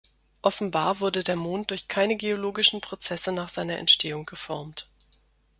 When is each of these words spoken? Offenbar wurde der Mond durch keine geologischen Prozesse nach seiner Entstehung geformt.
Offenbar 0.41 0.99
wurde 0.99 1.23
der 1.23 1.35
Mond 1.35 1.69
durch 1.69 1.87
keine 1.87 2.15
geologischen 2.17 2.81
Prozesse 2.81 3.31
nach 3.31 3.49
seiner 3.49 3.77
Entstehung 3.77 4.25
geformt. 4.25 4.89